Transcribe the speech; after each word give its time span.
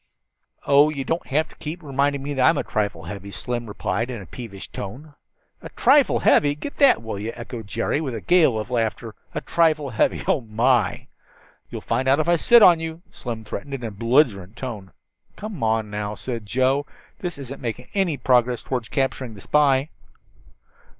"Oh, 0.65 0.89
you 0.89 1.03
don't 1.03 1.27
have 1.27 1.47
to 1.49 1.55
keep 1.57 1.83
reminding 1.83 2.23
me 2.23 2.33
that 2.33 2.43
I'm 2.49 2.57
a 2.57 2.63
trifle 2.63 3.03
heavy," 3.03 3.29
Slim 3.29 3.67
replied 3.67 4.09
in 4.09 4.19
a 4.19 4.25
peevish 4.25 4.67
tone. 4.69 5.13
"A 5.61 5.69
trifle 5.69 6.17
heavy! 6.21 6.55
Get 6.55 6.77
that, 6.77 7.03
will 7.03 7.19
you," 7.19 7.31
echoed 7.35 7.67
Jerry 7.67 8.01
with 8.01 8.15
a 8.15 8.19
gale 8.21 8.57
of 8.57 8.71
laughter. 8.71 9.13
"A 9.35 9.41
trifle 9.41 9.91
heavy! 9.91 10.23
Oh, 10.27 10.41
my!" 10.41 11.05
"You'll 11.69 11.81
find 11.81 12.07
out 12.07 12.19
if 12.19 12.27
I 12.27 12.35
sit 12.37 12.63
on 12.63 12.79
you," 12.79 13.03
Slim 13.11 13.43
threatened, 13.43 13.75
in 13.75 13.83
a 13.83 13.91
belligerent 13.91 14.55
tone. 14.57 14.91
"Come 15.35 15.59
now," 15.91 16.15
said 16.15 16.47
Joe, 16.47 16.87
"this 17.19 17.37
isn't 17.37 17.61
making 17.61 17.89
any 17.93 18.17
progress 18.17 18.63
toward 18.63 18.89
capturing 18.89 19.35
the 19.35 19.41
spy." 19.41 19.89